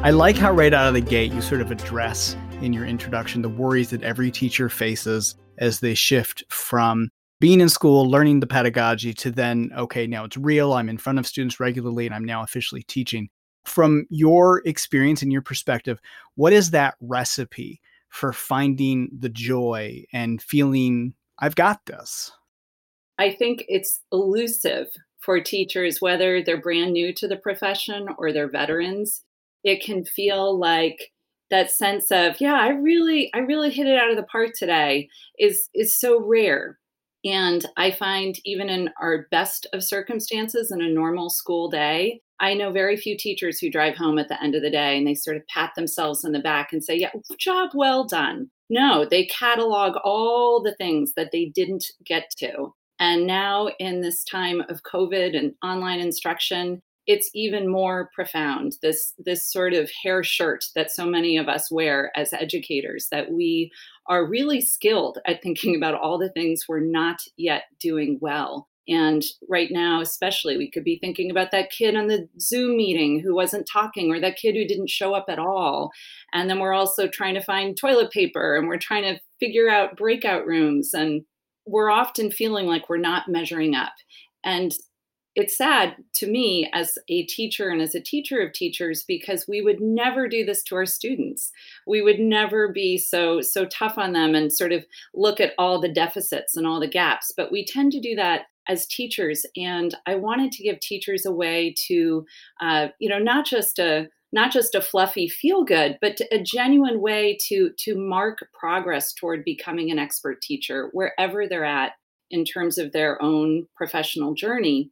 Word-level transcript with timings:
I 0.00 0.10
like 0.10 0.36
how 0.36 0.52
right 0.52 0.72
out 0.72 0.86
of 0.86 0.94
the 0.94 1.00
gate 1.00 1.32
you 1.32 1.42
sort 1.42 1.60
of 1.60 1.72
address 1.72 2.36
in 2.62 2.72
your 2.72 2.86
introduction 2.86 3.42
the 3.42 3.48
worries 3.48 3.90
that 3.90 4.04
every 4.04 4.30
teacher 4.30 4.68
faces 4.68 5.34
as 5.58 5.80
they 5.80 5.94
shift 5.94 6.44
from 6.48 7.10
being 7.40 7.60
in 7.60 7.68
school, 7.68 8.08
learning 8.08 8.38
the 8.38 8.46
pedagogy 8.46 9.12
to 9.14 9.32
then, 9.32 9.72
okay, 9.76 10.06
now 10.06 10.24
it's 10.24 10.36
real. 10.36 10.72
I'm 10.72 10.88
in 10.88 10.98
front 10.98 11.18
of 11.18 11.26
students 11.26 11.58
regularly 11.58 12.06
and 12.06 12.14
I'm 12.14 12.24
now 12.24 12.44
officially 12.44 12.84
teaching. 12.84 13.28
From 13.64 14.06
your 14.08 14.62
experience 14.64 15.22
and 15.22 15.32
your 15.32 15.42
perspective, 15.42 16.00
what 16.36 16.52
is 16.52 16.70
that 16.70 16.94
recipe 17.00 17.80
for 18.08 18.32
finding 18.32 19.10
the 19.18 19.28
joy 19.28 20.04
and 20.12 20.40
feeling, 20.40 21.14
I've 21.40 21.56
got 21.56 21.84
this? 21.86 22.30
I 23.18 23.32
think 23.32 23.64
it's 23.66 24.00
elusive 24.12 24.86
for 25.18 25.40
teachers, 25.40 26.00
whether 26.00 26.40
they're 26.40 26.60
brand 26.60 26.92
new 26.92 27.12
to 27.14 27.26
the 27.26 27.36
profession 27.36 28.06
or 28.16 28.32
they're 28.32 28.48
veterans. 28.48 29.24
It 29.64 29.82
can 29.82 30.04
feel 30.04 30.58
like 30.58 31.12
that 31.50 31.70
sense 31.70 32.10
of, 32.10 32.40
yeah, 32.40 32.54
I 32.54 32.68
really, 32.68 33.30
I 33.34 33.38
really 33.38 33.70
hit 33.70 33.86
it 33.86 33.98
out 33.98 34.10
of 34.10 34.16
the 34.16 34.24
park 34.24 34.50
today 34.56 35.08
is 35.38 35.68
is 35.74 35.98
so 35.98 36.22
rare. 36.22 36.78
And 37.24 37.66
I 37.76 37.90
find 37.90 38.36
even 38.44 38.68
in 38.68 38.90
our 39.00 39.26
best 39.30 39.66
of 39.72 39.82
circumstances 39.82 40.70
in 40.70 40.80
a 40.80 40.88
normal 40.88 41.30
school 41.30 41.68
day, 41.68 42.20
I 42.40 42.54
know 42.54 42.70
very 42.70 42.96
few 42.96 43.16
teachers 43.16 43.58
who 43.58 43.70
drive 43.70 43.96
home 43.96 44.18
at 44.18 44.28
the 44.28 44.40
end 44.42 44.54
of 44.54 44.62
the 44.62 44.70
day 44.70 44.96
and 44.96 45.06
they 45.06 45.14
sort 45.14 45.36
of 45.36 45.46
pat 45.48 45.72
themselves 45.74 46.24
on 46.24 46.32
the 46.32 46.38
back 46.38 46.72
and 46.72 46.84
say, 46.84 46.96
Yeah, 46.96 47.10
job 47.38 47.70
well 47.74 48.04
done. 48.04 48.50
No, 48.70 49.06
they 49.08 49.26
catalog 49.26 49.96
all 50.04 50.62
the 50.62 50.74
things 50.76 51.14
that 51.16 51.30
they 51.32 51.46
didn't 51.46 51.84
get 52.04 52.30
to. 52.38 52.74
And 53.00 53.26
now, 53.26 53.68
in 53.78 54.00
this 54.00 54.24
time 54.24 54.62
of 54.68 54.82
COVID 54.82 55.36
and 55.36 55.54
online 55.62 56.00
instruction, 56.00 56.82
it's 57.08 57.30
even 57.34 57.66
more 57.66 58.10
profound 58.14 58.76
this 58.82 59.14
this 59.18 59.50
sort 59.50 59.72
of 59.72 59.90
hair 60.04 60.22
shirt 60.22 60.66
that 60.76 60.92
so 60.92 61.06
many 61.06 61.38
of 61.38 61.48
us 61.48 61.70
wear 61.70 62.12
as 62.14 62.34
educators 62.34 63.08
that 63.10 63.32
we 63.32 63.72
are 64.06 64.28
really 64.28 64.60
skilled 64.60 65.18
at 65.26 65.42
thinking 65.42 65.74
about 65.74 65.94
all 65.94 66.18
the 66.18 66.30
things 66.30 66.66
we're 66.68 66.78
not 66.78 67.20
yet 67.36 67.64
doing 67.80 68.18
well. 68.20 68.68
And 68.86 69.22
right 69.48 69.68
now 69.70 70.00
especially 70.00 70.56
we 70.56 70.70
could 70.70 70.84
be 70.84 70.98
thinking 70.98 71.30
about 71.30 71.50
that 71.50 71.70
kid 71.70 71.96
on 71.96 72.06
the 72.06 72.28
zoom 72.38 72.76
meeting 72.76 73.20
who 73.20 73.34
wasn't 73.34 73.68
talking 73.70 74.10
or 74.12 74.20
that 74.20 74.36
kid 74.36 74.54
who 74.54 74.66
didn't 74.66 74.90
show 74.90 75.14
up 75.14 75.26
at 75.28 75.38
all. 75.38 75.90
And 76.32 76.48
then 76.48 76.58
we're 76.58 76.74
also 76.74 77.08
trying 77.08 77.34
to 77.34 77.42
find 77.42 77.76
toilet 77.76 78.10
paper 78.10 78.56
and 78.56 78.68
we're 78.68 78.78
trying 78.78 79.02
to 79.02 79.20
figure 79.40 79.68
out 79.68 79.96
breakout 79.96 80.46
rooms 80.46 80.92
and 80.92 81.22
we're 81.66 81.90
often 81.90 82.30
feeling 82.30 82.66
like 82.66 82.88
we're 82.88 82.96
not 82.96 83.28
measuring 83.28 83.74
up. 83.74 83.92
And 84.42 84.72
it's 85.38 85.56
sad 85.56 85.94
to 86.14 86.26
me 86.26 86.68
as 86.72 86.98
a 87.08 87.24
teacher 87.26 87.68
and 87.68 87.80
as 87.80 87.94
a 87.94 88.00
teacher 88.00 88.40
of 88.40 88.52
teachers 88.52 89.04
because 89.06 89.46
we 89.46 89.62
would 89.62 89.80
never 89.80 90.26
do 90.26 90.44
this 90.44 90.64
to 90.64 90.74
our 90.74 90.84
students. 90.84 91.52
We 91.86 92.02
would 92.02 92.18
never 92.18 92.72
be 92.72 92.98
so 92.98 93.40
so 93.40 93.64
tough 93.66 93.98
on 93.98 94.12
them 94.12 94.34
and 94.34 94.52
sort 94.52 94.72
of 94.72 94.84
look 95.14 95.40
at 95.40 95.52
all 95.56 95.80
the 95.80 95.92
deficits 95.92 96.56
and 96.56 96.66
all 96.66 96.80
the 96.80 96.88
gaps 96.88 97.32
but 97.36 97.52
we 97.52 97.64
tend 97.64 97.92
to 97.92 98.00
do 98.00 98.16
that 98.16 98.46
as 98.68 98.86
teachers. 98.86 99.46
And 99.56 99.96
i 100.06 100.16
wanted 100.16 100.50
to 100.52 100.64
give 100.64 100.80
teachers 100.80 101.24
a 101.24 101.32
way 101.32 101.72
to 101.86 102.26
uh, 102.60 102.88
you 102.98 103.08
know 103.08 103.20
not 103.20 103.46
just 103.46 103.78
a 103.78 104.08
not 104.32 104.50
just 104.50 104.74
a 104.74 104.80
fluffy 104.80 105.28
feel 105.28 105.62
good 105.62 105.98
but 106.00 106.18
a 106.32 106.42
genuine 106.42 107.00
way 107.00 107.38
to 107.46 107.70
to 107.78 107.96
mark 107.96 108.38
progress 108.58 109.14
toward 109.14 109.44
becoming 109.44 109.92
an 109.92 110.00
expert 110.00 110.42
teacher 110.42 110.88
wherever 110.92 111.46
they're 111.46 111.64
at 111.64 111.92
in 112.30 112.44
terms 112.44 112.76
of 112.76 112.92
their 112.92 113.22
own 113.22 113.66
professional 113.76 114.34
journey 114.34 114.90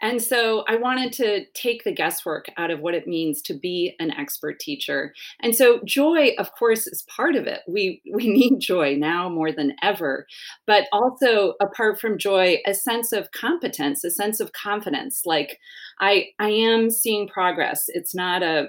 and 0.00 0.20
so 0.20 0.64
I 0.68 0.76
wanted 0.76 1.12
to 1.14 1.44
take 1.54 1.84
the 1.84 1.94
guesswork 1.94 2.46
out 2.56 2.70
of 2.70 2.80
what 2.80 2.94
it 2.94 3.06
means 3.06 3.40
to 3.42 3.54
be 3.54 3.94
an 3.98 4.10
expert 4.10 4.60
teacher. 4.60 5.14
And 5.40 5.54
so 5.54 5.80
joy, 5.84 6.32
of 6.38 6.52
course, 6.52 6.86
is 6.86 7.06
part 7.14 7.36
of 7.36 7.46
it. 7.46 7.60
We 7.68 8.02
we 8.12 8.28
need 8.28 8.60
joy 8.60 8.96
now 8.96 9.28
more 9.28 9.52
than 9.52 9.74
ever, 9.82 10.26
but 10.66 10.88
also 10.92 11.54
apart 11.60 12.00
from 12.00 12.18
joy, 12.18 12.58
a 12.66 12.74
sense 12.74 13.12
of 13.12 13.30
competence, 13.32 14.04
a 14.04 14.10
sense 14.10 14.40
of 14.40 14.52
confidence. 14.52 15.22
Like 15.24 15.58
I 16.00 16.26
I 16.38 16.50
am 16.50 16.90
seeing 16.90 17.28
progress. 17.28 17.84
It's 17.88 18.14
not 18.14 18.42
a 18.42 18.68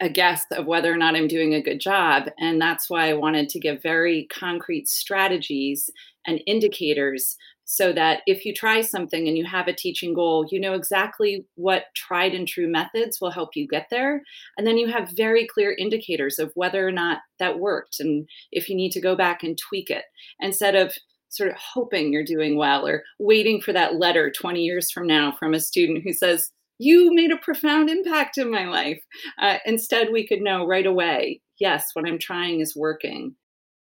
a 0.00 0.08
guess 0.08 0.44
of 0.50 0.66
whether 0.66 0.92
or 0.92 0.96
not 0.96 1.14
I'm 1.14 1.28
doing 1.28 1.54
a 1.54 1.62
good 1.62 1.80
job. 1.80 2.24
And 2.38 2.60
that's 2.60 2.90
why 2.90 3.08
I 3.08 3.14
wanted 3.14 3.48
to 3.50 3.60
give 3.60 3.80
very 3.80 4.26
concrete 4.26 4.88
strategies 4.88 5.88
and 6.26 6.42
indicators 6.46 7.36
so 7.64 7.92
that 7.92 8.20
if 8.26 8.44
you 8.44 8.52
try 8.52 8.80
something 8.80 9.26
and 9.26 9.36
you 9.36 9.44
have 9.44 9.68
a 9.68 9.72
teaching 9.72 10.14
goal, 10.14 10.46
you 10.50 10.60
know 10.60 10.74
exactly 10.74 11.46
what 11.54 11.84
tried 11.94 12.34
and 12.34 12.46
true 12.46 12.70
methods 12.70 13.20
will 13.20 13.30
help 13.30 13.50
you 13.54 13.66
get 13.66 13.86
there. 13.90 14.22
And 14.56 14.66
then 14.66 14.76
you 14.78 14.88
have 14.88 15.16
very 15.16 15.46
clear 15.46 15.74
indicators 15.78 16.38
of 16.38 16.52
whether 16.54 16.86
or 16.86 16.92
not 16.92 17.18
that 17.38 17.58
worked 17.58 18.00
and 18.00 18.28
if 18.52 18.68
you 18.68 18.76
need 18.76 18.92
to 18.92 19.00
go 19.00 19.16
back 19.16 19.42
and 19.42 19.58
tweak 19.58 19.90
it 19.90 20.04
instead 20.40 20.74
of 20.74 20.94
sort 21.28 21.50
of 21.50 21.56
hoping 21.56 22.12
you're 22.12 22.24
doing 22.24 22.56
well 22.56 22.86
or 22.86 23.02
waiting 23.18 23.60
for 23.60 23.72
that 23.72 23.96
letter 23.96 24.30
20 24.30 24.60
years 24.60 24.90
from 24.90 25.06
now 25.06 25.32
from 25.32 25.52
a 25.52 25.60
student 25.60 26.02
who 26.04 26.12
says, 26.12 26.50
you 26.78 27.12
made 27.14 27.32
a 27.32 27.36
profound 27.36 27.88
impact 27.88 28.38
in 28.38 28.50
my 28.50 28.66
life. 28.66 29.00
Uh, 29.40 29.58
instead, 29.64 30.08
we 30.12 30.26
could 30.26 30.40
know 30.40 30.66
right 30.66 30.86
away 30.86 31.40
yes, 31.60 31.90
what 31.94 32.06
I'm 32.06 32.18
trying 32.18 32.60
is 32.60 32.76
working. 32.76 33.34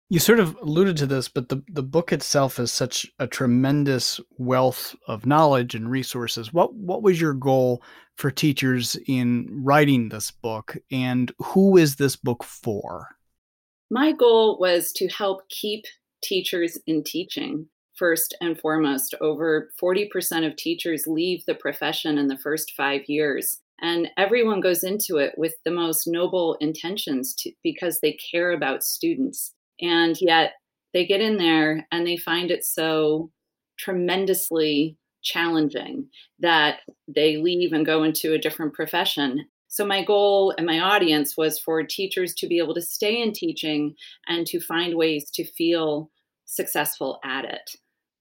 You 0.09 0.19
sort 0.19 0.39
of 0.39 0.55
alluded 0.61 0.97
to 0.97 1.07
this, 1.07 1.27
but 1.27 1.49
the, 1.49 1.63
the 1.67 1.81
book 1.81 2.13
itself 2.13 2.59
is 2.59 2.71
such 2.71 3.07
a 3.17 3.25
tremendous 3.25 4.19
wealth 4.37 4.95
of 5.07 5.25
knowledge 5.25 5.73
and 5.73 5.89
resources. 5.89 6.53
What 6.53 6.75
what 6.75 7.01
was 7.01 7.19
your 7.19 7.33
goal 7.33 7.81
for 8.15 8.29
teachers 8.29 8.95
in 9.07 9.47
writing 9.49 10.09
this 10.09 10.29
book, 10.29 10.77
and 10.91 11.31
who 11.39 11.75
is 11.77 11.95
this 11.95 12.15
book 12.15 12.43
for? 12.43 13.15
My 13.89 14.11
goal 14.11 14.59
was 14.59 14.91
to 14.93 15.07
help 15.07 15.47
keep 15.49 15.85
teachers 16.23 16.77
in 16.85 17.03
teaching 17.03 17.67
first 17.95 18.35
and 18.41 18.59
foremost. 18.59 19.15
Over 19.21 19.71
40% 19.81 20.45
of 20.45 20.55
teachers 20.55 21.07
leave 21.07 21.45
the 21.45 21.55
profession 21.55 22.17
in 22.17 22.27
the 22.27 22.37
first 22.37 22.73
five 22.75 23.01
years. 23.07 23.59
And 23.81 24.09
everyone 24.17 24.61
goes 24.61 24.83
into 24.83 25.17
it 25.17 25.33
with 25.37 25.55
the 25.65 25.71
most 25.71 26.07
noble 26.07 26.55
intentions 26.61 27.33
to, 27.35 27.51
because 27.63 27.99
they 27.99 28.13
care 28.31 28.51
about 28.51 28.83
students. 28.83 29.53
And 29.81 30.19
yet 30.19 30.53
they 30.93 31.05
get 31.05 31.21
in 31.21 31.37
there 31.37 31.87
and 31.91 32.05
they 32.07 32.17
find 32.17 32.51
it 32.51 32.65
so 32.65 33.31
tremendously 33.77 34.97
challenging 35.23 36.07
that 36.39 36.79
they 37.07 37.37
leave 37.37 37.73
and 37.73 37.85
go 37.85 38.03
into 38.03 38.33
a 38.33 38.37
different 38.37 38.73
profession. 38.73 39.45
So, 39.67 39.85
my 39.85 40.03
goal 40.03 40.53
and 40.57 40.65
my 40.65 40.79
audience 40.79 41.35
was 41.35 41.59
for 41.59 41.83
teachers 41.83 42.33
to 42.35 42.47
be 42.47 42.59
able 42.59 42.73
to 42.75 42.81
stay 42.81 43.21
in 43.21 43.33
teaching 43.33 43.95
and 44.27 44.47
to 44.47 44.61
find 44.61 44.95
ways 44.95 45.29
to 45.31 45.43
feel 45.43 46.09
successful 46.45 47.19
at 47.25 47.43
it. 47.43 47.71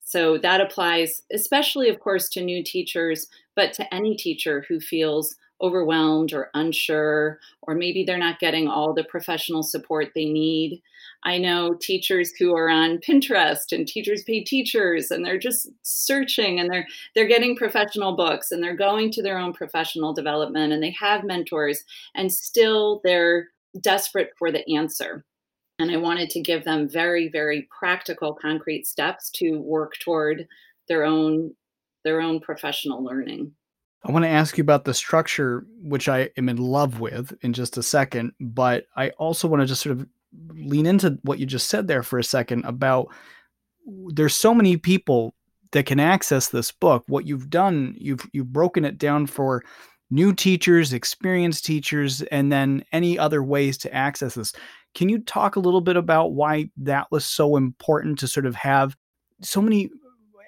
So, 0.02 0.38
that 0.38 0.60
applies 0.60 1.22
especially, 1.32 1.88
of 1.88 2.00
course, 2.00 2.28
to 2.30 2.42
new 2.42 2.64
teachers, 2.64 3.28
but 3.54 3.72
to 3.74 3.94
any 3.94 4.16
teacher 4.16 4.64
who 4.68 4.80
feels 4.80 5.36
overwhelmed 5.60 6.32
or 6.32 6.50
unsure, 6.54 7.38
or 7.62 7.74
maybe 7.74 8.04
they're 8.04 8.18
not 8.18 8.40
getting 8.40 8.68
all 8.68 8.92
the 8.92 9.04
professional 9.04 9.62
support 9.62 10.12
they 10.14 10.24
need. 10.24 10.82
I 11.22 11.38
know 11.38 11.74
teachers 11.74 12.32
who 12.38 12.54
are 12.54 12.68
on 12.68 12.98
Pinterest 12.98 13.72
and 13.72 13.86
teachers 13.86 14.24
pay 14.24 14.42
teachers 14.42 15.10
and 15.10 15.24
they're 15.24 15.38
just 15.38 15.68
searching 15.82 16.60
and 16.60 16.70
they're 16.70 16.86
they're 17.14 17.28
getting 17.28 17.56
professional 17.56 18.16
books 18.16 18.50
and 18.50 18.62
they're 18.62 18.76
going 18.76 19.10
to 19.12 19.22
their 19.22 19.38
own 19.38 19.52
professional 19.52 20.12
development 20.12 20.72
and 20.72 20.82
they 20.82 20.90
have 20.90 21.24
mentors 21.24 21.84
and 22.14 22.32
still 22.32 23.00
they're 23.04 23.48
desperate 23.80 24.32
for 24.38 24.52
the 24.52 24.68
answer. 24.76 25.24
And 25.78 25.90
I 25.90 25.96
wanted 25.96 26.30
to 26.30 26.40
give 26.40 26.64
them 26.64 26.88
very 26.88 27.28
very 27.28 27.68
practical 27.76 28.34
concrete 28.34 28.86
steps 28.86 29.30
to 29.36 29.58
work 29.58 29.94
toward 30.00 30.46
their 30.88 31.04
own 31.04 31.54
their 32.04 32.20
own 32.20 32.38
professional 32.40 33.02
learning. 33.02 33.52
I 34.04 34.12
want 34.12 34.24
to 34.24 34.30
ask 34.30 34.58
you 34.58 34.62
about 34.62 34.84
the 34.84 34.92
structure, 34.92 35.66
which 35.82 36.08
I 36.08 36.28
am 36.36 36.48
in 36.48 36.58
love 36.58 37.00
with 37.00 37.34
in 37.40 37.54
just 37.54 37.78
a 37.78 37.82
second, 37.82 38.32
but 38.38 38.84
I 38.96 39.10
also 39.10 39.48
want 39.48 39.62
to 39.62 39.66
just 39.66 39.82
sort 39.82 39.98
of 39.98 40.06
lean 40.48 40.86
into 40.86 41.18
what 41.22 41.38
you 41.38 41.46
just 41.46 41.68
said 41.68 41.86
there 41.86 42.02
for 42.02 42.18
a 42.18 42.24
second 42.24 42.64
about 42.64 43.08
there's 44.08 44.34
so 44.34 44.54
many 44.54 44.76
people 44.76 45.34
that 45.72 45.86
can 45.86 46.00
access 46.00 46.48
this 46.48 46.70
book. 46.70 47.04
What 47.08 47.26
you've 47.26 47.50
done, 47.50 47.94
you've 47.98 48.26
you've 48.32 48.52
broken 48.52 48.84
it 48.84 48.98
down 48.98 49.26
for 49.26 49.64
new 50.10 50.32
teachers, 50.32 50.92
experienced 50.92 51.64
teachers, 51.64 52.22
and 52.22 52.52
then 52.52 52.84
any 52.92 53.18
other 53.18 53.42
ways 53.42 53.78
to 53.78 53.94
access 53.94 54.34
this. 54.34 54.52
Can 54.94 55.08
you 55.08 55.18
talk 55.18 55.56
a 55.56 55.60
little 55.60 55.80
bit 55.80 55.96
about 55.96 56.32
why 56.32 56.70
that 56.76 57.10
was 57.10 57.24
so 57.24 57.56
important 57.56 58.18
to 58.20 58.28
sort 58.28 58.46
of 58.46 58.54
have 58.54 58.96
so 59.40 59.60
many 59.60 59.90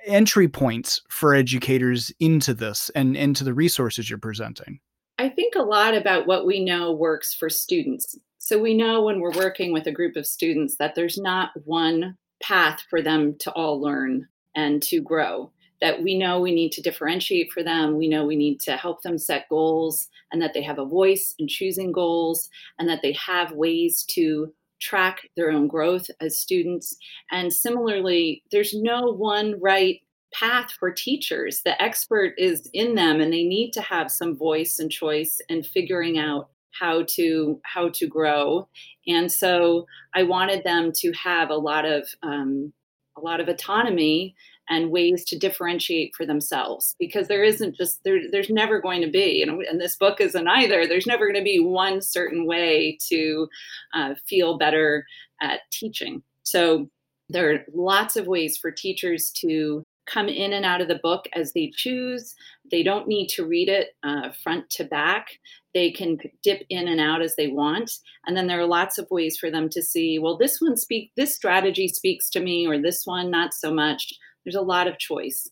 entry 0.06 0.49
points 0.49 1.00
for 1.08 1.35
educators 1.35 2.12
into 2.20 2.55
this 2.55 2.91
and 2.94 3.17
into 3.17 3.44
the 3.44 3.55
resources 3.55 4.08
you're 4.08 4.19
presenting? 4.19 4.81
I 5.19 5.29
think 5.29 5.55
a 5.55 5.62
lot 5.62 5.94
about 5.94 6.26
what 6.26 6.47
we 6.47 6.64
know 6.64 6.93
works 6.93 7.35
for 7.35 7.49
students. 7.50 8.17
So 8.38 8.58
we 8.61 8.75
know 8.75 9.03
when 9.03 9.20
we're 9.20 9.37
working 9.37 9.73
with 9.73 9.87
a 9.87 9.93
group 9.93 10.17
of 10.17 10.26
students 10.26 10.76
that 10.76 10.94
there's 10.94 11.19
not 11.19 11.50
one 11.64 12.17
path 12.43 12.82
for 12.88 13.03
them 13.03 13.35
to 13.41 13.50
all 13.53 13.81
learn 13.81 14.29
and 14.55 14.82
to 14.85 15.00
grow. 15.00 15.50
that 15.81 16.03
we 16.03 16.19
know 16.19 16.41
we 16.41 16.55
need 16.55 16.73
to 16.73 16.82
differentiate 16.82 17.52
for 17.52 17.62
them. 17.62 17.97
We 17.97 18.09
know 18.09 18.25
we 18.25 18.37
need 18.37 18.61
to 18.61 18.76
help 18.76 19.02
them 19.02 19.19
set 19.19 19.49
goals 19.49 20.09
and 20.32 20.41
that 20.41 20.55
they 20.55 20.62
have 20.62 20.79
a 20.79 20.87
voice 20.87 21.35
in 21.38 21.49
choosing 21.49 21.93
goals 21.93 22.49
and 22.79 22.88
that 22.88 23.02
they 23.02 23.12
have 23.12 23.52
ways 23.52 24.05
to 24.11 24.52
track 24.81 25.28
their 25.37 25.50
own 25.50 25.69
growth 25.69 26.06
as 26.20 26.40
students. 26.40 26.96
And 27.31 27.52
similarly, 27.52 28.43
there's 28.50 28.75
no 28.75 29.12
one 29.12 29.61
right 29.61 30.00
path 30.32 30.73
for 30.78 30.90
teachers. 30.90 31.62
The 31.64 31.81
expert 31.81 32.34
is 32.37 32.69
in 32.73 32.94
them 32.94 33.20
and 33.20 33.32
they 33.32 33.44
need 33.44 33.73
to 33.73 33.81
have 33.81 34.11
some 34.11 34.37
voice 34.37 34.78
and 34.78 34.90
choice 34.90 35.40
in 35.49 35.62
figuring 35.62 36.19
out 36.19 36.50
how 36.78 37.05
to 37.08 37.61
how 37.64 37.88
to 37.88 38.06
grow 38.06 38.69
and 39.06 39.31
so 39.31 39.87
i 40.14 40.23
wanted 40.23 40.62
them 40.64 40.93
to 40.94 41.12
have 41.12 41.50
a 41.50 41.55
lot 41.55 41.84
of 41.84 42.08
um, 42.23 42.73
a 43.17 43.20
lot 43.20 43.40
of 43.40 43.49
autonomy 43.49 44.34
and 44.68 44.90
ways 44.90 45.24
to 45.24 45.38
differentiate 45.38 46.14
for 46.14 46.26
themselves 46.26 46.96
because 46.98 47.28
there 47.28 47.44
isn't 47.44 47.76
just 47.76 48.02
there 48.04 48.20
there's 48.30 48.50
never 48.50 48.80
going 48.80 49.00
to 49.00 49.10
be 49.10 49.44
know 49.44 49.60
and 49.68 49.80
this 49.80 49.96
book 49.96 50.20
isn't 50.20 50.48
either 50.48 50.86
there's 50.86 51.06
never 51.06 51.26
going 51.26 51.38
to 51.38 51.44
be 51.44 51.60
one 51.60 52.00
certain 52.00 52.46
way 52.46 52.98
to 53.08 53.48
uh, 53.94 54.14
feel 54.28 54.58
better 54.58 55.04
at 55.40 55.60
teaching. 55.70 56.22
So 56.42 56.88
there 57.28 57.52
are 57.52 57.58
lots 57.74 58.16
of 58.16 58.26
ways 58.26 58.56
for 58.56 58.70
teachers 58.70 59.30
to 59.40 59.84
come 60.06 60.28
in 60.28 60.52
and 60.52 60.64
out 60.64 60.80
of 60.80 60.86
the 60.86 61.00
book 61.02 61.26
as 61.34 61.52
they 61.52 61.72
choose. 61.74 62.36
They 62.70 62.84
don't 62.84 63.08
need 63.08 63.26
to 63.30 63.44
read 63.44 63.68
it 63.68 63.96
uh, 64.04 64.30
front 64.42 64.70
to 64.70 64.84
back. 64.84 65.26
They 65.74 65.90
can 65.90 66.18
dip 66.44 66.64
in 66.70 66.86
and 66.86 67.00
out 67.00 67.22
as 67.22 67.34
they 67.34 67.48
want. 67.48 67.90
And 68.26 68.36
then 68.36 68.46
there 68.46 68.60
are 68.60 68.66
lots 68.66 68.98
of 68.98 69.10
ways 69.10 69.36
for 69.36 69.50
them 69.50 69.68
to 69.70 69.82
see 69.82 70.18
well 70.20 70.36
this 70.36 70.60
one 70.60 70.76
speak 70.76 71.10
this 71.16 71.34
strategy 71.34 71.88
speaks 71.88 72.30
to 72.30 72.40
me 72.40 72.66
or 72.66 72.80
this 72.80 73.04
one 73.04 73.30
not 73.30 73.52
so 73.52 73.74
much 73.74 74.12
there's 74.46 74.54
a 74.54 74.62
lot 74.62 74.87
of 74.87 74.96
choice. 74.98 75.50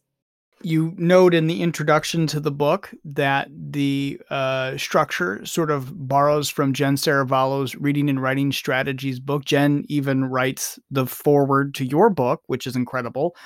You 0.62 0.94
note 0.96 1.34
in 1.34 1.48
the 1.48 1.62
introduction 1.62 2.26
to 2.28 2.40
the 2.40 2.52
book 2.52 2.94
that 3.04 3.48
the 3.52 4.18
uh, 4.30 4.78
structure 4.78 5.44
sort 5.44 5.70
of 5.70 6.08
borrows 6.08 6.48
from 6.48 6.72
Jen 6.72 6.94
Serravallo's 6.94 7.74
Reading 7.74 8.08
and 8.08 8.22
Writing 8.22 8.52
Strategies 8.52 9.18
book. 9.18 9.44
Jen 9.44 9.84
even 9.88 10.24
writes 10.24 10.78
the 10.90 11.06
foreword 11.06 11.74
to 11.74 11.84
your 11.84 12.08
book, 12.08 12.42
which 12.46 12.66
is 12.66 12.76
incredible. 12.76 13.36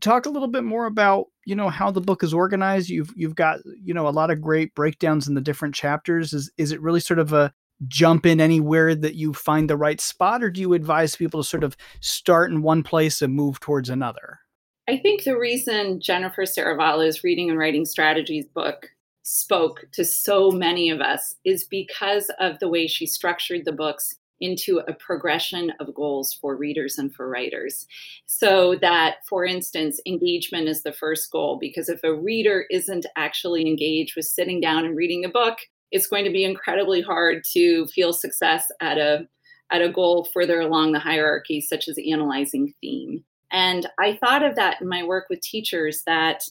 Talk 0.00 0.26
a 0.26 0.30
little 0.30 0.48
bit 0.48 0.64
more 0.64 0.86
about 0.86 1.26
you 1.46 1.54
know 1.54 1.70
how 1.70 1.90
the 1.90 2.00
book 2.00 2.22
is 2.24 2.34
organized. 2.34 2.90
You've 2.90 3.12
you've 3.16 3.36
got 3.36 3.60
you 3.82 3.94
know 3.94 4.08
a 4.08 4.10
lot 4.10 4.30
of 4.30 4.42
great 4.42 4.74
breakdowns 4.74 5.28
in 5.28 5.34
the 5.34 5.40
different 5.40 5.74
chapters. 5.74 6.32
Is 6.32 6.50
is 6.58 6.72
it 6.72 6.82
really 6.82 7.00
sort 7.00 7.20
of 7.20 7.32
a 7.32 7.54
jump 7.86 8.26
in 8.26 8.40
anywhere 8.40 8.94
that 8.94 9.14
you 9.14 9.32
find 9.32 9.70
the 9.70 9.76
right 9.76 10.00
spot, 10.00 10.42
or 10.42 10.50
do 10.50 10.60
you 10.60 10.74
advise 10.74 11.16
people 11.16 11.42
to 11.42 11.48
sort 11.48 11.64
of 11.64 11.76
start 12.00 12.50
in 12.50 12.60
one 12.60 12.82
place 12.82 13.22
and 13.22 13.32
move 13.32 13.60
towards 13.60 13.88
another? 13.88 14.40
I 14.88 14.96
think 14.98 15.24
the 15.24 15.36
reason 15.36 16.00
Jennifer 16.00 16.42
Serravallo's 16.42 17.24
Reading 17.24 17.50
and 17.50 17.58
Writing 17.58 17.84
Strategies 17.84 18.46
book 18.46 18.88
spoke 19.22 19.84
to 19.92 20.04
so 20.04 20.52
many 20.52 20.90
of 20.90 21.00
us 21.00 21.34
is 21.44 21.64
because 21.64 22.30
of 22.38 22.60
the 22.60 22.68
way 22.68 22.86
she 22.86 23.04
structured 23.04 23.64
the 23.64 23.72
books 23.72 24.14
into 24.40 24.78
a 24.86 24.92
progression 24.92 25.72
of 25.80 25.92
goals 25.94 26.34
for 26.34 26.54
readers 26.54 26.98
and 26.98 27.12
for 27.12 27.28
writers. 27.28 27.86
So 28.26 28.76
that, 28.80 29.16
for 29.28 29.44
instance, 29.44 30.00
engagement 30.06 30.68
is 30.68 30.84
the 30.84 30.92
first 30.92 31.32
goal, 31.32 31.58
because 31.60 31.88
if 31.88 32.04
a 32.04 32.14
reader 32.14 32.66
isn't 32.70 33.06
actually 33.16 33.66
engaged 33.66 34.14
with 34.14 34.26
sitting 34.26 34.60
down 34.60 34.84
and 34.84 34.96
reading 34.96 35.24
a 35.24 35.28
book, 35.28 35.58
it's 35.90 36.06
going 36.06 36.24
to 36.24 36.30
be 36.30 36.44
incredibly 36.44 37.00
hard 37.00 37.42
to 37.54 37.86
feel 37.88 38.12
success 38.12 38.66
at 38.80 38.98
a 38.98 39.26
at 39.72 39.82
a 39.82 39.90
goal 39.90 40.28
further 40.32 40.60
along 40.60 40.92
the 40.92 41.00
hierarchy, 41.00 41.60
such 41.60 41.88
as 41.88 41.98
analyzing 41.98 42.72
theme. 42.80 43.24
And 43.52 43.86
I 43.98 44.16
thought 44.16 44.44
of 44.44 44.56
that 44.56 44.80
in 44.80 44.88
my 44.88 45.02
work 45.02 45.26
with 45.30 45.40
teachers 45.40 46.02
that, 46.06 46.42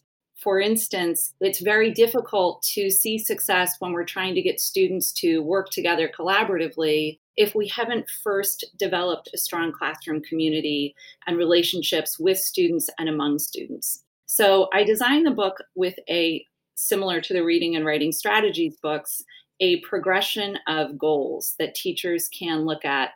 for 0.42 0.60
instance, 0.60 1.34
it's 1.42 1.60
very 1.60 1.92
difficult 1.92 2.62
to 2.74 2.90
see 2.90 3.18
success 3.18 3.76
when 3.80 3.92
we're 3.92 4.06
trying 4.06 4.36
to 4.36 4.42
get 4.42 4.60
students 4.60 5.12
to 5.14 5.40
work 5.40 5.70
together 5.70 6.10
collaboratively 6.18 7.20
if 7.38 7.54
we 7.54 7.68
haven't 7.68 8.10
first 8.24 8.66
developed 8.78 9.30
a 9.34 9.38
strong 9.38 9.72
classroom 9.72 10.22
community 10.22 10.96
and 11.28 11.38
relationships 11.38 12.18
with 12.18 12.38
students 12.38 12.90
and 12.98 13.10
among 13.10 13.40
students. 13.40 14.04
So 14.26 14.70
I 14.74 14.84
designed 14.84 15.26
the 15.26 15.32
book 15.32 15.58
with 15.76 15.96
a 16.10 16.46
similar 16.76 17.22
to 17.22 17.34
the 17.34 17.44
reading 17.44 17.76
and 17.76 17.86
writing 17.86 18.12
strategies 18.12 18.78
books, 18.82 19.24
a 19.60 19.80
progression 19.82 20.58
of 20.68 20.98
goals 20.98 21.56
that 21.60 21.76
teachers 21.76 22.28
can 22.28 22.66
look 22.66 22.84
at 22.84 23.12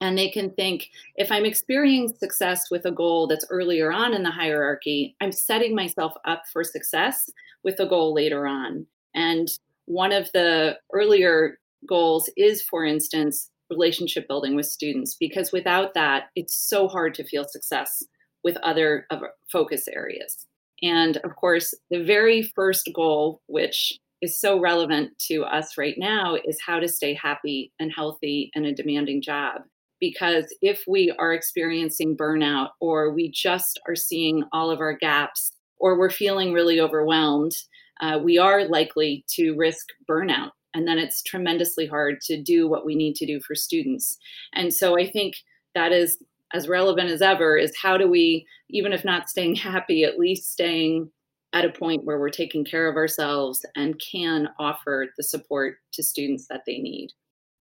and 0.00 0.16
they 0.16 0.28
can 0.28 0.50
think 0.50 0.88
if 1.16 1.30
I'm 1.30 1.44
experiencing 1.44 2.16
success 2.16 2.70
with 2.70 2.86
a 2.86 2.90
goal 2.90 3.26
that's 3.26 3.44
earlier 3.50 3.92
on 3.92 4.14
in 4.14 4.22
the 4.22 4.30
hierarchy, 4.30 5.14
I'm 5.20 5.32
setting 5.32 5.74
myself 5.74 6.14
up 6.24 6.44
for 6.52 6.64
success 6.64 7.28
with 7.62 7.78
a 7.80 7.86
goal 7.86 8.14
later 8.14 8.46
on. 8.46 8.86
And 9.14 9.48
one 9.84 10.12
of 10.12 10.30
the 10.32 10.78
earlier 10.94 11.58
goals 11.86 12.30
is, 12.36 12.62
for 12.62 12.84
instance, 12.84 13.50
relationship 13.68 14.26
building 14.26 14.56
with 14.56 14.66
students, 14.66 15.16
because 15.18 15.52
without 15.52 15.94
that, 15.94 16.24
it's 16.34 16.56
so 16.56 16.88
hard 16.88 17.14
to 17.14 17.24
feel 17.24 17.44
success 17.46 18.02
with 18.42 18.56
other 18.58 19.06
focus 19.52 19.86
areas. 19.86 20.46
And 20.82 21.18
of 21.18 21.36
course, 21.36 21.74
the 21.90 22.02
very 22.02 22.42
first 22.42 22.88
goal, 22.94 23.42
which 23.46 23.98
is 24.22 24.40
so 24.40 24.58
relevant 24.58 25.10
to 25.18 25.44
us 25.44 25.76
right 25.76 25.96
now, 25.98 26.36
is 26.44 26.58
how 26.64 26.80
to 26.80 26.88
stay 26.88 27.14
happy 27.14 27.72
and 27.78 27.92
healthy 27.94 28.50
in 28.54 28.64
a 28.64 28.74
demanding 28.74 29.20
job 29.20 29.62
because 30.00 30.54
if 30.62 30.82
we 30.88 31.14
are 31.18 31.32
experiencing 31.32 32.16
burnout 32.16 32.70
or 32.80 33.12
we 33.12 33.30
just 33.30 33.78
are 33.86 33.96
seeing 33.96 34.44
all 34.52 34.70
of 34.70 34.80
our 34.80 34.96
gaps 34.96 35.52
or 35.78 35.98
we're 35.98 36.10
feeling 36.10 36.52
really 36.52 36.80
overwhelmed, 36.80 37.52
uh, 38.00 38.18
we 38.22 38.38
are 38.38 38.64
likely 38.64 39.24
to 39.28 39.54
risk 39.56 39.86
burnout. 40.08 40.50
And 40.74 40.86
then 40.86 40.98
it's 40.98 41.22
tremendously 41.22 41.86
hard 41.86 42.20
to 42.22 42.40
do 42.40 42.68
what 42.68 42.86
we 42.86 42.94
need 42.94 43.14
to 43.16 43.26
do 43.26 43.40
for 43.40 43.54
students. 43.54 44.16
And 44.54 44.72
so 44.72 44.98
I 44.98 45.08
think 45.08 45.34
that 45.74 45.92
is 45.92 46.18
as 46.52 46.68
relevant 46.68 47.10
as 47.10 47.22
ever 47.22 47.56
is 47.56 47.76
how 47.80 47.96
do 47.96 48.08
we, 48.08 48.46
even 48.70 48.92
if 48.92 49.04
not 49.04 49.28
staying 49.28 49.54
happy, 49.56 50.04
at 50.04 50.18
least 50.18 50.52
staying 50.52 51.10
at 51.52 51.64
a 51.64 51.70
point 51.70 52.04
where 52.04 52.18
we're 52.18 52.30
taking 52.30 52.64
care 52.64 52.88
of 52.88 52.96
ourselves 52.96 53.64
and 53.74 54.00
can 54.00 54.48
offer 54.58 55.06
the 55.16 55.22
support 55.22 55.78
to 55.92 56.02
students 56.02 56.46
that 56.48 56.62
they 56.66 56.78
need. 56.78 57.10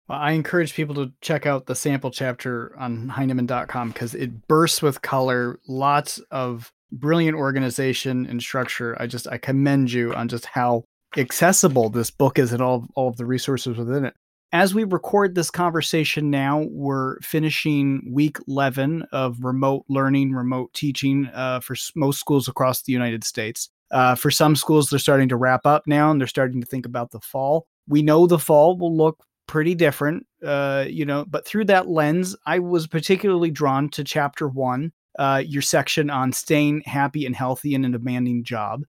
Well, 0.10 0.18
I 0.18 0.32
encourage 0.32 0.74
people 0.74 0.96
to 0.96 1.14
check 1.22 1.46
out 1.46 1.68
the 1.68 1.76
sample 1.76 2.10
chapter 2.10 2.76
on 2.80 3.10
Heinemann.com 3.10 3.90
because 3.90 4.16
it 4.16 4.48
bursts 4.48 4.82
with 4.82 5.04
color, 5.04 5.60
lots 5.68 6.18
of 6.32 6.72
brilliant 6.92 7.38
organization 7.38 8.26
and 8.26 8.42
structure. 8.42 9.00
I 9.00 9.06
just 9.06 9.28
I 9.28 9.38
commend 9.38 9.92
you 9.92 10.12
on 10.16 10.28
just 10.28 10.48
how 10.48 10.86
accessible 11.16 11.92
this 11.92 12.10
book 12.10 12.40
is 12.40 12.52
and 12.52 12.62
all, 12.62 12.88
all 12.96 13.08
of 13.08 13.18
the 13.18 13.26
resources 13.28 13.78
within 13.78 14.04
it. 14.04 14.16
As 14.52 14.74
we 14.74 14.84
record 14.84 15.36
this 15.36 15.52
conversation 15.52 16.32
now, 16.32 16.66
we're 16.72 17.20
finishing 17.20 18.10
week 18.12 18.38
11 18.48 19.04
of 19.12 19.44
remote 19.44 19.86
learning, 19.90 20.32
remote 20.32 20.74
teaching 20.74 21.30
uh, 21.36 21.60
for 21.60 21.76
most 21.96 22.20
schools 22.20 22.48
across 22.48 22.82
the 22.82 22.92
United 22.94 23.24
States. 23.24 23.70
Uh, 23.92 24.16
for 24.16 24.32
some 24.32 24.56
schools, 24.56 24.90
they're 24.90 24.98
starting 24.98 25.30
to 25.30 25.36
wrap 25.36 25.68
up 25.68 25.84
now 25.86 26.10
and 26.10 26.20
they're 26.20 26.28
starting 26.28 26.62
to 26.62 26.68
think 26.68 26.88
about 26.88 27.12
the 27.12 27.20
fall. 27.20 27.68
We 27.88 28.02
know 28.02 28.26
the 28.26 28.40
fall 28.40 28.76
will 28.76 28.96
look 28.96 29.24
pretty 29.50 29.74
different, 29.74 30.28
uh, 30.46 30.86
you 30.88 31.04
know. 31.04 31.26
But 31.28 31.44
through 31.44 31.66
that 31.66 31.90
lens, 31.90 32.36
I 32.46 32.60
was 32.60 32.86
particularly 32.86 33.50
drawn 33.50 33.90
to 33.90 34.04
chapter 34.04 34.48
one, 34.48 34.94
uh, 35.18 35.42
your 35.44 35.64
section 35.64 36.12
on 36.12 36.32
staying 36.32 36.84
happy 36.86 37.26
and 37.26 37.36
healthy 37.36 37.74
in 37.74 37.84
a 37.84 37.90
demanding 37.90 38.44
job. 38.44 38.84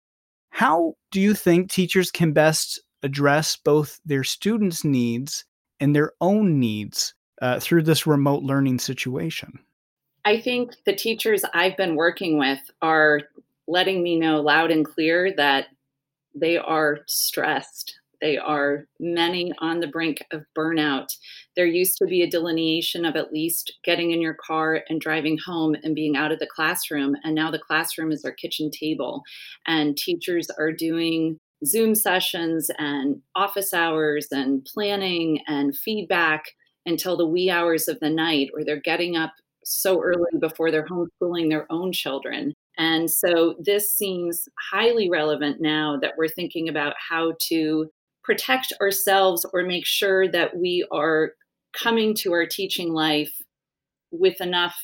How 0.49 0.95
do 1.11 1.21
you 1.21 1.33
think 1.33 1.71
teachers 1.71 2.11
can 2.11 2.33
best 2.33 2.81
address 3.03 3.55
both 3.55 4.01
their 4.05 4.25
students' 4.25 4.83
needs 4.83 5.45
and 5.79 5.95
their 5.95 6.11
own 6.19 6.59
needs 6.59 7.13
uh, 7.41 7.61
through 7.61 7.83
this 7.83 8.05
remote 8.05 8.43
learning 8.43 8.79
situation? 8.79 9.59
I 10.25 10.41
think 10.41 10.75
the 10.85 10.93
teachers 10.93 11.45
I've 11.53 11.77
been 11.77 11.95
working 11.95 12.37
with 12.37 12.59
are 12.81 13.21
letting 13.65 14.03
me 14.03 14.19
know 14.19 14.41
loud 14.41 14.71
and 14.71 14.85
clear 14.85 15.33
that 15.37 15.67
they 16.35 16.57
are 16.57 16.99
stressed 17.07 17.98
they 18.21 18.37
are 18.37 18.85
many 18.99 19.53
on 19.59 19.79
the 19.79 19.87
brink 19.87 20.23
of 20.31 20.43
burnout. 20.57 21.07
There 21.55 21.65
used 21.65 21.97
to 21.97 22.05
be 22.05 22.21
a 22.21 22.29
delineation 22.29 23.05
of 23.05 23.15
at 23.15 23.31
least 23.31 23.73
getting 23.83 24.11
in 24.11 24.21
your 24.21 24.35
car 24.45 24.83
and 24.89 24.99
driving 24.99 25.37
home 25.45 25.75
and 25.83 25.95
being 25.95 26.15
out 26.15 26.31
of 26.31 26.39
the 26.39 26.47
classroom. 26.53 27.15
And 27.23 27.35
now 27.35 27.51
the 27.51 27.59
classroom 27.59 28.11
is 28.11 28.25
our 28.25 28.31
kitchen 28.31 28.71
table. 28.71 29.23
And 29.67 29.97
teachers 29.97 30.47
are 30.57 30.71
doing 30.71 31.37
Zoom 31.65 31.95
sessions 31.95 32.69
and 32.77 33.21
office 33.35 33.73
hours 33.73 34.27
and 34.31 34.65
planning 34.65 35.41
and 35.47 35.77
feedback 35.77 36.43
until 36.85 37.17
the 37.17 37.27
wee 37.27 37.49
hours 37.49 37.87
of 37.87 37.99
the 37.99 38.09
night, 38.09 38.49
or 38.53 38.63
they're 38.63 38.79
getting 38.79 39.17
up 39.17 39.33
so 39.65 40.01
early 40.01 40.39
before 40.39 40.71
they're 40.71 40.87
homeschooling 40.87 41.49
their 41.49 41.67
own 41.69 41.91
children. 41.91 42.53
And 42.77 43.11
so 43.11 43.55
this 43.59 43.93
seems 43.93 44.47
highly 44.71 45.09
relevant 45.09 45.57
now 45.59 45.97
that 46.01 46.13
we're 46.17 46.29
thinking 46.29 46.69
about 46.69 46.93
how 46.97 47.33
to 47.49 47.89
protect 48.29 48.71
ourselves 48.79 49.43
or 49.53 49.63
make 49.63 49.87
sure 49.87 50.27
that 50.27 50.55
we 50.55 50.85
are 50.91 51.31
coming 51.73 52.13
to 52.13 52.31
our 52.31 52.45
teaching 52.45 52.93
life 52.93 53.31
with 54.11 54.39
enough 54.39 54.79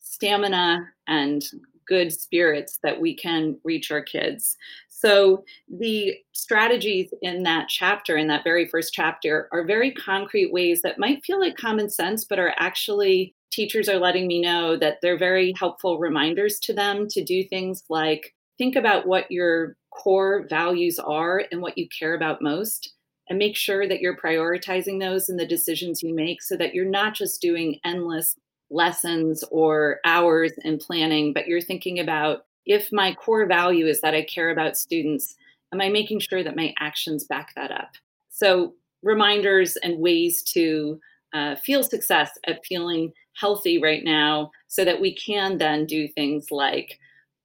stamina 0.00 0.84
and 1.06 1.44
good 1.86 2.12
spirits 2.12 2.80
that 2.82 3.00
we 3.00 3.14
can 3.14 3.56
reach 3.62 3.92
our 3.92 4.02
kids. 4.02 4.56
So 4.88 5.44
the 5.68 6.16
strategies 6.32 7.14
in 7.22 7.44
that 7.44 7.68
chapter, 7.68 8.16
in 8.16 8.26
that 8.26 8.42
very 8.42 8.66
first 8.66 8.92
chapter, 8.92 9.48
are 9.52 9.64
very 9.64 9.92
concrete 9.92 10.52
ways 10.52 10.82
that 10.82 10.98
might 10.98 11.24
feel 11.24 11.38
like 11.38 11.56
common 11.56 11.88
sense, 11.88 12.24
but 12.24 12.40
are 12.40 12.54
actually 12.58 13.32
teachers 13.52 13.88
are 13.88 14.00
letting 14.00 14.26
me 14.26 14.40
know 14.40 14.76
that 14.76 14.98
they're 15.02 15.16
very 15.16 15.54
helpful 15.56 16.00
reminders 16.00 16.58
to 16.60 16.72
them 16.72 17.06
to 17.10 17.22
do 17.22 17.44
things 17.44 17.84
like 17.88 18.34
think 18.58 18.74
about 18.74 19.06
what 19.06 19.30
your 19.30 19.76
core 19.92 20.46
values 20.48 20.98
are 20.98 21.44
and 21.50 21.60
what 21.60 21.76
you 21.76 21.88
care 21.88 22.14
about 22.14 22.42
most 22.42 22.94
and 23.28 23.38
make 23.38 23.56
sure 23.56 23.86
that 23.86 24.00
you're 24.00 24.16
prioritizing 24.16 24.98
those 24.98 25.28
in 25.28 25.36
the 25.36 25.46
decisions 25.46 26.02
you 26.02 26.14
make 26.14 26.42
so 26.42 26.56
that 26.56 26.74
you're 26.74 26.84
not 26.84 27.14
just 27.14 27.40
doing 27.40 27.78
endless 27.84 28.36
lessons 28.70 29.44
or 29.50 30.00
hours 30.04 30.52
in 30.64 30.78
planning, 30.78 31.32
but 31.32 31.46
you're 31.46 31.60
thinking 31.60 32.00
about 32.00 32.46
if 32.64 32.90
my 32.92 33.14
core 33.14 33.46
value 33.46 33.86
is 33.86 34.00
that 34.00 34.14
I 34.14 34.22
care 34.22 34.50
about 34.50 34.76
students, 34.76 35.36
am 35.72 35.80
I 35.80 35.88
making 35.88 36.20
sure 36.20 36.42
that 36.42 36.56
my 36.56 36.74
actions 36.78 37.24
back 37.24 37.54
that 37.54 37.70
up? 37.70 37.90
So, 38.30 38.74
reminders 39.02 39.76
and 39.76 39.98
ways 39.98 40.42
to 40.42 41.00
uh, 41.34 41.56
feel 41.56 41.82
success 41.82 42.30
at 42.46 42.64
feeling 42.64 43.12
healthy 43.34 43.80
right 43.82 44.04
now 44.04 44.50
so 44.68 44.84
that 44.84 45.00
we 45.00 45.14
can 45.14 45.58
then 45.58 45.86
do 45.86 46.06
things 46.06 46.50
like 46.50 46.98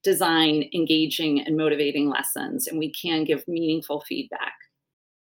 design 0.07 0.63
engaging 0.73 1.41
and 1.41 1.57
motivating 1.57 2.09
lessons 2.09 2.65
and 2.65 2.79
we 2.79 2.89
can 2.93 3.25
give 3.25 3.45
meaningful 3.45 3.99
feedback. 4.07 4.53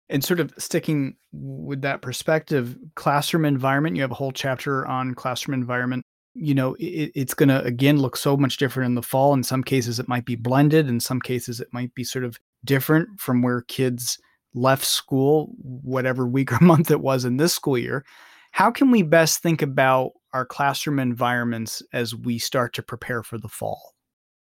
And 0.09 0.23
sort 0.23 0.39
of 0.39 0.55
sticking 0.57 1.17
with 1.33 1.83
that 1.83 2.01
perspective 2.01 2.79
classroom 2.95 3.45
environment 3.45 3.97
you 3.97 4.03
have 4.03 4.13
a 4.13 4.15
whole 4.15 4.31
chapter 4.31 4.87
on 4.87 5.17
classroom 5.17 5.59
environment. 5.61 6.05
You 6.35 6.55
know 6.55 6.75
it, 6.79 7.11
it's 7.17 7.35
going 7.35 7.49
to 7.49 7.61
again 7.65 7.99
look 7.99 8.17
so 8.17 8.37
much 8.37 8.57
different 8.57 8.87
in 8.87 8.95
the 8.95 9.03
fall. 9.03 9.35
In 9.35 9.43
some 9.43 9.65
cases 9.65 9.99
it 9.99 10.07
might 10.07 10.25
be 10.25 10.37
blended. 10.37 10.89
In 10.89 11.01
some 11.01 11.21
cases 11.21 11.61
it 11.61 11.69
might 11.73 11.93
be 11.97 12.05
sort 12.05 12.25
of 12.25 12.39
different 12.65 13.09
from 13.19 13.43
where 13.43 13.63
kids 13.63 14.17
left 14.55 14.85
school 14.85 15.51
whatever 15.61 16.25
week 16.29 16.53
or 16.61 16.61
month 16.61 16.93
it 16.93 17.01
was 17.01 17.25
in 17.25 17.37
this 17.37 17.53
school 17.53 17.77
year. 17.77 18.05
How 18.53 18.71
can 18.71 18.93
we 18.93 19.03
best 19.03 19.43
think 19.43 19.61
about 19.61 20.13
our 20.33 20.47
classroom 20.47 21.01
environments 21.01 21.83
as 21.93 22.15
we 22.15 22.39
start 22.39 22.75
to 22.75 22.83
prepare 22.83 23.25
for 23.25 23.39
the 23.39 23.49
fall 23.49 23.98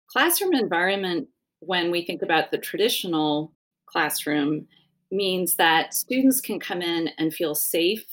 classroom 0.07 0.53
environment 0.53 1.27
when 1.59 1.91
we 1.91 2.05
think 2.05 2.21
about 2.21 2.51
the 2.51 2.57
traditional 2.57 3.51
classroom 3.85 4.67
means 5.11 5.55
that 5.55 5.93
students 5.93 6.41
can 6.41 6.59
come 6.59 6.81
in 6.81 7.09
and 7.17 7.33
feel 7.33 7.55
safe 7.55 8.05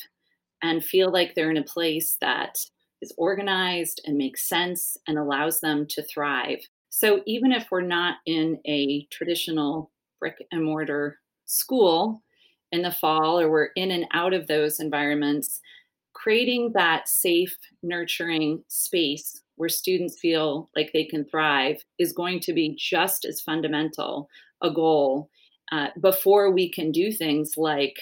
and 0.63 0.85
feel 0.85 1.11
like 1.11 1.35
they're 1.35 1.51
in 1.51 1.57
a 1.57 1.65
place 1.65 2.17
that 2.21 2.59
is 3.01 3.13
organized 3.19 4.01
and 4.07 4.17
makes 4.17 4.49
sense 4.49 4.97
and 5.09 5.19
allows 5.19 5.61
them 5.61 5.87
to 5.89 6.03
thrive. 6.05 6.61
So 6.91 7.23
even 7.27 7.53
if 7.53 7.67
we're 7.71 7.81
not 7.81 8.19
in 8.27 8.61
a 8.67 9.07
traditional 9.11 9.91
brick 10.21 10.47
and 10.53 10.65
mortar 10.65 11.19
school 11.47 12.23
in 12.71 12.83
the 12.83 12.93
fall 12.93 13.41
or 13.41 13.51
we're 13.51 13.71
in 13.77 13.91
and 13.91 14.07
out 14.13 14.33
of 14.33 14.47
those 14.47 14.79
environments, 14.79 15.61
creating 16.13 16.73
that 16.75 17.09
safe, 17.09 17.57
nurturing 17.83 18.63
space 18.69 19.42
where 19.62 19.69
students 19.69 20.19
feel 20.19 20.69
like 20.75 20.90
they 20.92 21.04
can 21.04 21.25
thrive 21.25 21.85
is 22.00 22.12
going 22.12 22.40
to 22.40 22.52
be 22.52 22.76
just 22.76 23.25
as 23.25 23.40
fundamental 23.40 24.28
a 24.61 24.69
goal 24.69 25.31
uh, 25.71 25.87
before 26.00 26.50
we 26.50 26.69
can 26.69 26.90
do 26.90 27.12
things 27.12 27.52
like 27.57 27.95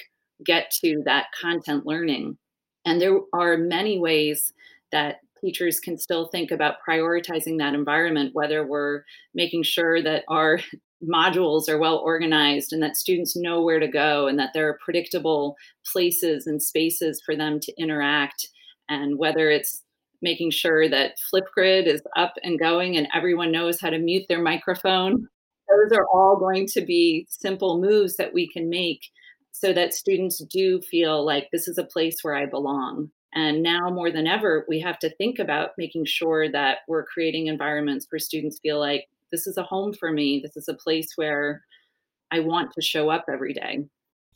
get 0.43 0.71
to 0.71 1.03
that 1.05 1.27
content 1.39 1.85
learning. 1.85 2.39
And 2.87 2.99
there 2.99 3.19
are 3.35 3.59
many 3.59 3.99
ways 3.99 4.55
that 4.91 5.17
teachers 5.39 5.79
can 5.81 5.99
still 5.99 6.29
think 6.29 6.51
about 6.51 6.77
prioritizing 6.89 7.59
that 7.59 7.75
environment, 7.75 8.31
whether 8.33 8.67
we're 8.67 9.03
making 9.35 9.65
sure 9.65 10.03
that 10.03 10.25
our 10.29 10.61
modules 11.05 11.69
are 11.69 11.79
well 11.79 11.99
organized 11.99 12.73
and 12.73 12.83
that 12.83 12.97
students 12.97 13.37
know 13.37 13.61
where 13.61 13.81
to 13.81 13.87
go 13.87 14.29
and 14.29 14.39
that 14.39 14.53
there 14.55 14.67
are 14.67 14.79
predictable 14.83 15.57
places 15.93 16.47
and 16.47 16.63
spaces 16.63 17.21
for 17.23 17.37
them 17.37 17.61
to 17.61 17.73
interact, 17.79 18.49
and 18.89 19.19
whether 19.19 19.51
it's 19.51 19.83
making 20.23 20.51
sure 20.51 20.89
that 20.89 21.15
Flipgrid 21.33 21.87
is 21.87 22.03
up 22.17 22.35
and 22.43 22.59
going 22.59 22.97
and 22.97 23.09
everyone 23.15 23.53
knows 23.53 23.81
how 23.81 23.91
to 23.91 23.99
mute 23.99 24.27
their 24.29 24.43
microphone 24.43 25.29
those 25.71 25.97
are 25.97 26.07
all 26.13 26.37
going 26.37 26.67
to 26.67 26.81
be 26.81 27.27
simple 27.29 27.81
moves 27.81 28.17
that 28.17 28.35
we 28.35 28.49
can 28.49 28.69
make 28.69 29.03
so 29.53 29.73
that 29.73 29.95
students 29.95 30.43
do 30.51 30.81
feel 30.81 31.25
like 31.25 31.49
this 31.53 31.69
is 31.69 31.79
a 31.79 31.85
place 31.85 32.23
where 32.23 32.35
I 32.35 32.47
belong. 32.47 33.11
And 33.35 33.63
now 33.63 33.91
more 33.91 34.11
than 34.11 34.27
ever, 34.27 34.65
we 34.69 34.81
have 34.81 34.99
to 35.01 35.15
think 35.17 35.39
about 35.39 35.71
making 35.79 36.07
sure 36.07 36.51
that 36.51 36.79
we're 36.89 37.05
creating 37.05 37.47
environments 37.47 38.07
where 38.11 38.19
students 38.19 38.59
feel 38.61 38.81
like 38.81 39.07
this 39.31 39.47
is 39.47 39.57
a 39.57 39.63
home 39.63 39.93
for 39.93 40.11
me. 40.11 40.41
This 40.43 40.57
is 40.57 40.69
a 40.69 40.75
place 40.75 41.13
where 41.15 41.63
I 42.33 42.41
want 42.41 42.73
to 42.73 42.83
show 42.83 43.11
up 43.11 43.27
every 43.33 43.55
day. 43.55 43.85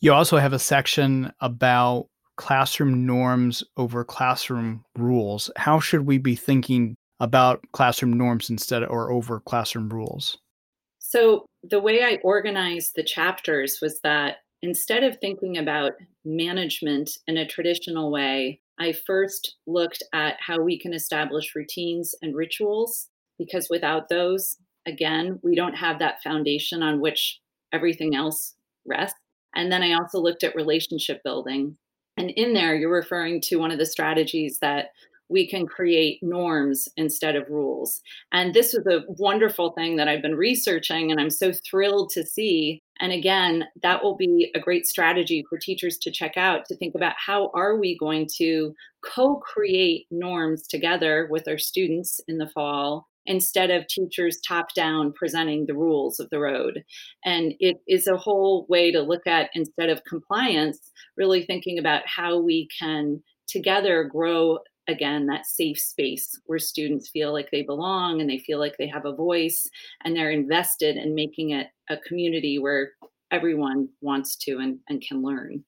You 0.00 0.12
also 0.12 0.36
have 0.36 0.52
a 0.52 0.58
section 0.58 1.32
about 1.40 2.08
classroom 2.36 3.06
norms 3.06 3.62
over 3.76 4.04
classroom 4.04 4.84
rules. 4.96 5.50
How 5.56 5.80
should 5.80 6.06
we 6.06 6.18
be 6.18 6.36
thinking 6.36 6.96
about 7.20 7.64
classroom 7.72 8.12
norms 8.12 8.50
instead 8.50 8.84
or 8.84 9.10
over 9.10 9.40
classroom 9.40 9.88
rules? 9.88 10.38
So, 10.98 11.46
the 11.62 11.80
way 11.80 12.02
I 12.02 12.18
organized 12.24 12.92
the 12.94 13.04
chapters 13.04 13.78
was 13.80 14.00
that 14.00 14.38
instead 14.62 15.04
of 15.04 15.18
thinking 15.18 15.58
about 15.58 15.92
management 16.24 17.10
in 17.26 17.36
a 17.36 17.46
traditional 17.46 18.10
way, 18.10 18.60
I 18.78 18.92
first 18.92 19.56
looked 19.66 20.02
at 20.12 20.36
how 20.40 20.60
we 20.60 20.78
can 20.78 20.92
establish 20.92 21.54
routines 21.54 22.14
and 22.22 22.34
rituals, 22.34 23.08
because 23.38 23.68
without 23.70 24.08
those, 24.08 24.56
again, 24.86 25.38
we 25.42 25.54
don't 25.54 25.74
have 25.74 25.98
that 26.00 26.22
foundation 26.22 26.82
on 26.82 27.00
which 27.00 27.40
everything 27.72 28.14
else 28.14 28.54
rests. 28.86 29.18
And 29.54 29.70
then 29.70 29.82
I 29.82 29.92
also 29.92 30.18
looked 30.18 30.42
at 30.42 30.56
relationship 30.56 31.22
building. 31.22 31.76
And 32.16 32.30
in 32.30 32.54
there, 32.54 32.74
you're 32.74 32.92
referring 32.92 33.40
to 33.42 33.56
one 33.56 33.70
of 33.70 33.78
the 33.78 33.86
strategies 33.86 34.58
that 34.60 34.90
we 35.28 35.48
can 35.48 35.66
create 35.66 36.22
norms 36.22 36.88
instead 36.96 37.34
of 37.34 37.48
rules. 37.48 38.00
And 38.32 38.52
this 38.52 38.74
was 38.74 38.86
a 38.86 39.04
wonderful 39.08 39.72
thing 39.72 39.96
that 39.96 40.06
I've 40.06 40.22
been 40.22 40.36
researching, 40.36 41.10
and 41.10 41.20
I'm 41.20 41.30
so 41.30 41.52
thrilled 41.52 42.10
to 42.10 42.24
see. 42.24 42.82
And 43.00 43.10
again, 43.10 43.64
that 43.82 44.02
will 44.02 44.16
be 44.16 44.50
a 44.54 44.60
great 44.60 44.86
strategy 44.86 45.44
for 45.48 45.58
teachers 45.58 45.98
to 45.98 46.10
check 46.10 46.36
out 46.36 46.66
to 46.66 46.76
think 46.76 46.94
about 46.94 47.14
how 47.16 47.50
are 47.54 47.76
we 47.76 47.96
going 47.98 48.28
to 48.36 48.74
co 49.02 49.36
create 49.36 50.06
norms 50.10 50.66
together 50.66 51.26
with 51.30 51.48
our 51.48 51.58
students 51.58 52.20
in 52.28 52.38
the 52.38 52.48
fall 52.48 53.08
instead 53.26 53.70
of 53.70 53.86
teachers 53.88 54.40
top 54.46 54.74
down 54.74 55.12
presenting 55.12 55.66
the 55.66 55.74
rules 55.74 56.20
of 56.20 56.28
the 56.30 56.38
road. 56.38 56.84
And 57.24 57.54
it 57.58 57.78
is 57.88 58.06
a 58.06 58.16
whole 58.16 58.66
way 58.68 58.92
to 58.92 59.00
look 59.00 59.26
at 59.26 59.50
instead 59.54 59.88
of 59.88 60.04
compliance, 60.04 60.90
really 61.16 61.44
thinking 61.44 61.78
about 61.78 62.02
how 62.06 62.38
we 62.38 62.68
can 62.78 63.22
together 63.46 64.04
grow 64.04 64.58
again 64.88 65.26
that 65.26 65.46
safe 65.46 65.78
space 65.78 66.38
where 66.46 66.58
students 66.58 67.08
feel 67.08 67.32
like 67.32 67.50
they 67.50 67.62
belong 67.62 68.20
and 68.20 68.28
they 68.28 68.38
feel 68.38 68.58
like 68.58 68.76
they 68.78 68.86
have 68.86 69.06
a 69.06 69.14
voice 69.14 69.66
and 70.04 70.14
they're 70.14 70.30
invested 70.30 70.96
in 70.96 71.14
making 71.14 71.50
it 71.50 71.68
a 71.88 71.96
community 71.96 72.58
where 72.58 72.90
everyone 73.30 73.88
wants 74.02 74.36
to 74.36 74.58
and, 74.58 74.78
and 74.88 75.00
can 75.00 75.22
learn 75.22 75.64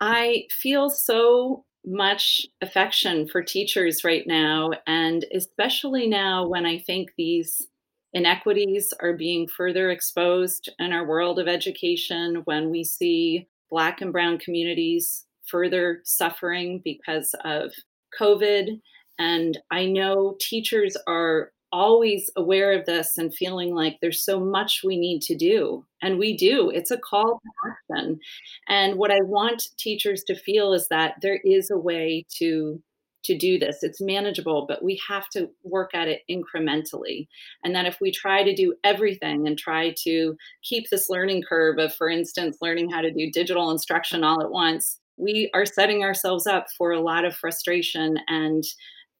i 0.00 0.44
feel 0.50 0.88
so 0.88 1.65
much 1.86 2.46
affection 2.62 3.28
for 3.28 3.42
teachers 3.42 4.02
right 4.04 4.26
now 4.26 4.72
and 4.86 5.24
especially 5.32 6.08
now 6.08 6.46
when 6.46 6.66
i 6.66 6.78
think 6.78 7.10
these 7.16 7.68
inequities 8.12 8.92
are 9.00 9.12
being 9.12 9.46
further 9.46 9.90
exposed 9.90 10.68
in 10.78 10.92
our 10.92 11.06
world 11.06 11.38
of 11.38 11.48
education 11.48 12.42
when 12.44 12.70
we 12.70 12.82
see 12.82 13.46
black 13.70 14.00
and 14.00 14.12
brown 14.12 14.38
communities 14.38 15.26
further 15.46 16.00
suffering 16.04 16.80
because 16.84 17.34
of 17.44 17.72
COVID. 18.18 18.80
And 19.18 19.58
I 19.70 19.86
know 19.86 20.36
teachers 20.40 20.96
are 21.06 21.52
always 21.72 22.30
aware 22.36 22.72
of 22.72 22.86
this 22.86 23.18
and 23.18 23.34
feeling 23.34 23.74
like 23.74 23.98
there's 24.00 24.24
so 24.24 24.40
much 24.40 24.82
we 24.84 24.96
need 24.96 25.20
to 25.22 25.36
do. 25.36 25.84
And 26.02 26.18
we 26.18 26.36
do. 26.36 26.70
It's 26.70 26.90
a 26.90 26.98
call 26.98 27.40
to 27.40 27.70
action. 27.98 28.20
And 28.68 28.96
what 28.96 29.10
I 29.10 29.20
want 29.22 29.68
teachers 29.78 30.22
to 30.24 30.36
feel 30.36 30.72
is 30.72 30.88
that 30.88 31.14
there 31.22 31.40
is 31.44 31.70
a 31.70 31.78
way 31.78 32.26
to 32.38 32.82
to 33.24 33.36
do 33.36 33.58
this. 33.58 33.82
It's 33.82 34.00
manageable, 34.00 34.66
but 34.68 34.84
we 34.84 35.00
have 35.08 35.28
to 35.30 35.50
work 35.64 35.94
at 35.94 36.06
it 36.06 36.22
incrementally. 36.30 37.26
And 37.64 37.74
that 37.74 37.84
if 37.84 37.98
we 38.00 38.12
try 38.12 38.44
to 38.44 38.54
do 38.54 38.74
everything 38.84 39.48
and 39.48 39.58
try 39.58 39.94
to 40.04 40.36
keep 40.62 40.88
this 40.88 41.10
learning 41.10 41.42
curve 41.48 41.78
of, 41.78 41.92
for 41.94 42.08
instance, 42.08 42.58
learning 42.60 42.90
how 42.90 43.00
to 43.00 43.12
do 43.12 43.30
digital 43.30 43.72
instruction 43.72 44.22
all 44.22 44.40
at 44.40 44.52
once, 44.52 45.00
we 45.16 45.50
are 45.54 45.66
setting 45.66 46.04
ourselves 46.04 46.46
up 46.46 46.66
for 46.78 46.92
a 46.92 47.00
lot 47.00 47.24
of 47.24 47.34
frustration 47.34 48.16
and 48.28 48.62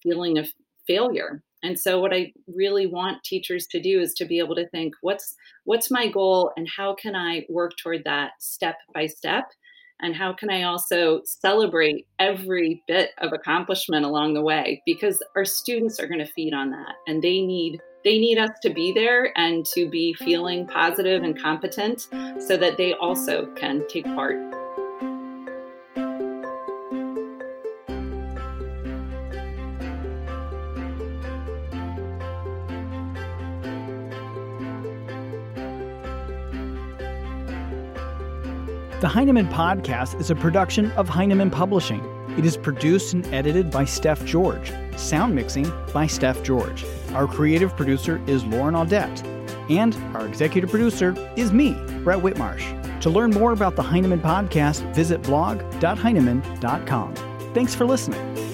feeling 0.03 0.39
of 0.39 0.49
failure 0.87 1.43
and 1.67 1.79
so 1.79 2.01
what 2.01 2.15
i 2.15 2.33
really 2.55 2.87
want 2.87 3.23
teachers 3.25 3.67
to 3.67 3.81
do 3.81 4.01
is 4.01 4.15
to 4.15 4.25
be 4.25 4.39
able 4.39 4.55
to 4.55 4.69
think 4.69 4.95
what's 5.01 5.35
what's 5.65 5.91
my 5.91 6.09
goal 6.09 6.53
and 6.57 6.69
how 6.75 6.95
can 6.95 7.15
i 7.15 7.45
work 7.49 7.73
toward 7.83 8.03
that 8.05 8.33
step 8.39 8.77
by 8.95 9.07
step 9.07 9.45
and 10.01 10.15
how 10.15 10.33
can 10.33 10.51
i 10.51 10.63
also 10.63 11.21
celebrate 11.25 12.07
every 12.19 12.83
bit 12.87 13.11
of 13.19 13.33
accomplishment 13.33 14.05
along 14.05 14.33
the 14.33 14.43
way 14.43 14.83
because 14.87 15.23
our 15.35 15.45
students 15.45 15.99
are 15.99 16.07
going 16.07 16.25
to 16.25 16.33
feed 16.33 16.55
on 16.55 16.71
that 16.71 16.95
and 17.07 17.23
they 17.23 17.41
need 17.41 17.81
they 18.05 18.19
need 18.19 18.39
us 18.39 18.51
to 18.63 18.71
be 18.71 18.93
there 18.93 19.37
and 19.37 19.67
to 19.67 19.91
be 19.91 20.15
feeling 20.15 20.65
positive 20.65 21.25
and 21.25 21.37
competent 21.37 22.03
so 22.39 22.57
that 22.57 22.77
they 22.77 22.95
also 22.95 23.47
can 23.57 23.85
take 23.89 24.05
part. 24.05 24.56
The 38.99 39.09
Heinemann 39.09 39.49
Podcast 39.49 40.19
is 40.19 40.31
a 40.31 40.35
production 40.35 40.91
of 40.93 41.07
Heinemann 41.07 41.51
Publishing. 41.51 42.03
It 42.39 42.47
is 42.47 42.57
produced 42.57 43.13
and 43.13 43.27
edited 43.27 43.71
by 43.71 43.85
Steph 43.85 44.25
George. 44.25 44.73
Sound 44.97 45.35
mixing 45.35 45.71
by 45.93 46.07
Steph 46.07 46.43
George. 46.43 46.87
Our 47.13 47.27
creative 47.27 47.77
producer 47.77 48.23
is 48.27 48.43
Lauren 48.47 48.75
Audette. 48.75 49.23
And 49.69 49.95
our 50.17 50.27
executive 50.27 50.71
producer 50.71 51.15
is 51.37 51.53
me, 51.53 51.75
Brett 52.05 52.21
Whitmarsh. 52.21 53.01
To 53.03 53.11
learn 53.11 53.33
more 53.33 53.53
about 53.53 53.77
the 53.77 53.83
Heinemann 53.83 54.21
Podcast, 54.21 54.81
visit 54.95 55.23
blog.heinemann.com. 55.23 57.15
Thanks 57.53 57.75
for 57.75 57.85
listening. 57.85 58.46